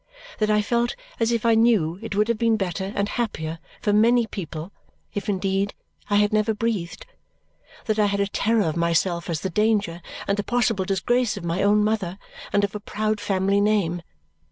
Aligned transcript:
That 0.39 0.49
I 0.49 0.63
felt 0.63 0.95
as 1.19 1.31
if 1.31 1.45
I 1.45 1.53
knew 1.53 1.99
it 2.01 2.15
would 2.15 2.27
have 2.27 2.39
been 2.39 2.57
better 2.57 2.91
and 2.95 3.07
happier 3.07 3.59
for 3.83 3.93
many 3.93 4.25
people 4.25 4.71
if 5.13 5.29
indeed 5.29 5.75
I 6.09 6.15
had 6.15 6.33
never 6.33 6.55
breathed. 6.55 7.05
That 7.85 7.99
I 7.99 8.07
had 8.07 8.19
a 8.19 8.25
terror 8.25 8.63
of 8.63 8.75
myself 8.75 9.29
as 9.29 9.41
the 9.41 9.51
danger 9.51 10.01
and 10.27 10.37
the 10.37 10.43
possible 10.43 10.85
disgrace 10.85 11.37
of 11.37 11.43
my 11.45 11.61
own 11.61 11.83
mother 11.83 12.17
and 12.51 12.63
of 12.63 12.73
a 12.73 12.79
proud 12.79 13.21
family 13.21 13.61
name. 13.61 14.01